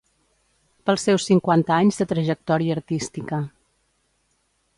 Pels 0.89 1.03
seus 1.07 1.27
cinquanta 1.29 1.75
anys 1.81 1.99
de 2.01 2.07
trajectòria 2.15 2.75
artística. 2.79 3.45